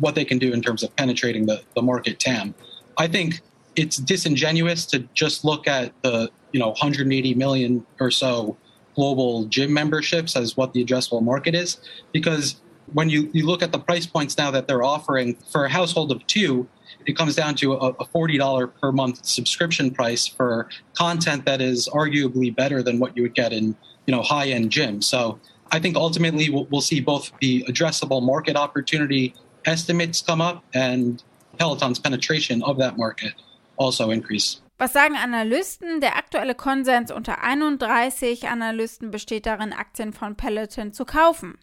what 0.00 0.16
they 0.16 0.24
can 0.24 0.40
do 0.40 0.52
in 0.52 0.60
terms 0.60 0.82
of 0.82 0.90
penetrating 0.96 1.46
the, 1.46 1.60
the 1.76 1.82
market 1.82 2.18
TAM. 2.18 2.52
I 2.98 3.06
think 3.06 3.42
it's 3.76 3.98
disingenuous 3.98 4.86
to 4.86 5.00
just 5.14 5.44
look 5.44 5.68
at 5.68 5.92
the 6.02 6.30
you 6.52 6.60
know 6.60 6.68
180 6.68 7.34
million 7.34 7.86
or 8.00 8.10
so 8.10 8.56
global 8.94 9.44
gym 9.44 9.72
memberships 9.72 10.34
as 10.36 10.56
what 10.56 10.72
the 10.72 10.84
addressable 10.84 11.22
market 11.22 11.54
is. 11.54 11.78
Because 12.12 12.56
when 12.92 13.10
you, 13.10 13.30
you 13.32 13.46
look 13.46 13.62
at 13.62 13.72
the 13.72 13.78
price 13.78 14.06
points 14.06 14.38
now 14.38 14.50
that 14.50 14.66
they're 14.66 14.82
offering 14.82 15.34
for 15.52 15.64
a 15.66 15.68
household 15.68 16.10
of 16.10 16.26
two 16.26 16.66
it 17.06 17.16
comes 17.16 17.36
down 17.36 17.54
to 17.54 17.74
a, 17.74 17.90
a 17.90 18.04
$40 18.04 18.72
per 18.80 18.92
month 18.92 19.24
subscription 19.24 19.90
price 19.90 20.26
for 20.26 20.68
content 20.94 21.44
that 21.46 21.60
is 21.60 21.88
arguably 21.92 22.54
better 22.54 22.82
than 22.82 22.98
what 22.98 23.16
you 23.16 23.22
would 23.22 23.34
get 23.34 23.52
in 23.52 23.76
you 24.06 24.14
know 24.14 24.22
high 24.22 24.48
end 24.48 24.70
gyms 24.70 25.04
so 25.04 25.38
i 25.72 25.78
think 25.78 25.96
ultimately 25.96 26.48
we'll, 26.50 26.66
we'll 26.66 26.80
see 26.80 27.00
both 27.00 27.32
the 27.40 27.64
addressable 27.68 28.22
market 28.22 28.56
opportunity 28.56 29.34
estimates 29.64 30.20
come 30.22 30.40
up 30.40 30.64
and 30.74 31.22
peloton's 31.58 31.98
penetration 31.98 32.62
of 32.62 32.78
that 32.78 32.96
market 32.96 33.32
also 33.78 34.10
increase 34.10 34.60
Was 34.78 34.92
sagen 34.92 35.16
Analysten? 35.16 36.02
Der 36.02 36.16
aktuelle 36.16 36.54
Konsens 36.54 37.10
unter 37.10 37.42
31 37.42 38.48
Analysten 38.48 39.10
besteht 39.10 39.46
darin, 39.46 39.72
Aktien 39.72 40.12
von 40.12 40.36
Peloton 40.36 40.92
zu 40.92 41.06
kaufen. 41.06 41.56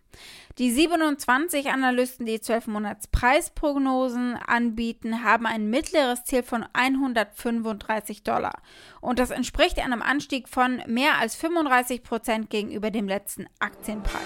Die 0.58 0.72
27 0.72 1.70
Analysten, 1.70 2.26
die 2.26 2.42
12 2.42 2.68
Monats 2.68 3.08
Preisprognosen 3.08 4.36
anbieten, 4.36 5.24
haben 5.24 5.46
ein 5.46 5.70
mittleres 5.70 6.24
Ziel 6.26 6.44
von 6.44 6.66
135 6.74 8.24
Dollar. 8.24 8.62
Und 9.02 9.20
das 9.20 9.32
entspricht 9.32 9.80
einem 9.80 10.02
Anstieg 10.02 10.50
von 10.50 10.82
mehr 10.88 11.20
als 11.20 11.36
35 11.36 12.04
Prozent 12.04 12.50
gegenüber 12.50 12.92
dem 12.92 13.08
letzten 13.08 13.48
Aktienpreis. 13.60 14.22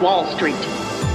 Wall 0.00 0.26
Street. 0.34 1.09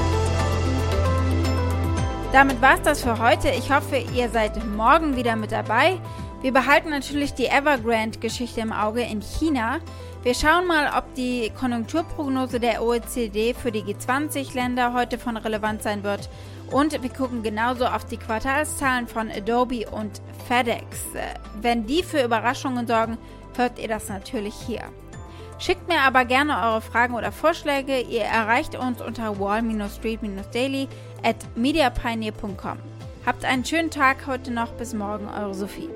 Damit 2.31 2.61
war 2.61 2.75
es 2.75 2.81
das 2.81 3.01
für 3.01 3.19
heute. 3.19 3.49
Ich 3.49 3.71
hoffe, 3.71 3.97
ihr 4.13 4.29
seid 4.29 4.65
morgen 4.65 5.15
wieder 5.15 5.35
mit 5.35 5.51
dabei. 5.51 5.99
Wir 6.41 6.51
behalten 6.51 6.89
natürlich 6.89 7.33
die 7.33 7.47
Evergrande-Geschichte 7.47 8.61
im 8.61 8.73
Auge 8.73 9.01
in 9.01 9.21
China. 9.21 9.79
Wir 10.21 10.33
schauen 10.33 10.67
mal, 10.67 10.91
ob 10.97 11.13
die 11.15 11.51
Konjunkturprognose 11.57 12.59
der 12.59 12.83
OECD 12.83 13.53
für 13.53 13.71
die 13.71 13.83
G20-Länder 13.83 14.93
heute 14.93 15.17
von 15.17 15.37
Relevanz 15.37 15.83
sein 15.83 16.03
wird. 16.03 16.29
Und 16.71 17.01
wir 17.01 17.09
gucken 17.09 17.41
genauso 17.41 17.85
auf 17.85 18.05
die 18.05 18.17
Quartalszahlen 18.17 19.07
von 19.07 19.31
Adobe 19.31 19.89
und 19.89 20.21
FedEx. 20.47 20.83
Wenn 21.61 21.85
die 21.85 22.03
für 22.03 22.23
Überraschungen 22.23 22.85
sorgen, 22.85 23.17
hört 23.55 23.79
ihr 23.79 23.87
das 23.87 24.09
natürlich 24.09 24.55
hier. 24.67 24.81
Schickt 25.57 25.87
mir 25.87 26.01
aber 26.01 26.25
gerne 26.25 26.59
eure 26.59 26.81
Fragen 26.81 27.13
oder 27.13 27.31
Vorschläge. 27.31 28.01
Ihr 28.01 28.23
erreicht 28.23 28.75
uns 28.75 29.01
unter 29.01 29.39
wall-street-daily 29.39 30.89
at 31.23 31.35
mediapioneer.com. 31.55 32.77
Habt 33.25 33.45
einen 33.45 33.65
schönen 33.65 33.89
Tag 33.89 34.27
heute 34.27 34.51
noch. 34.51 34.71
Bis 34.73 34.93
morgen, 34.93 35.27
eure 35.27 35.53
Sophie. 35.53 35.89